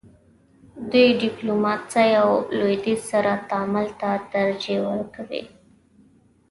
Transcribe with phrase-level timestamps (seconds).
[0.91, 5.43] دوی ډیپلوماسۍ او لویدیځ سره تعامل ته ترجیح ورکوي.